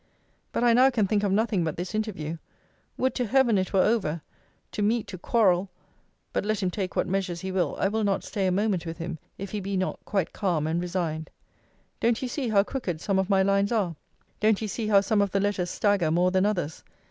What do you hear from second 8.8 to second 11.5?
with him, if he be not quite calm and resigned.